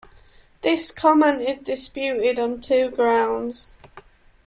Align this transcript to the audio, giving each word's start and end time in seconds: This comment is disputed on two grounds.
This 0.63 0.89
comment 0.89 1.41
is 1.47 1.59
disputed 1.59 2.39
on 2.39 2.59
two 2.59 2.89
grounds. 2.89 3.67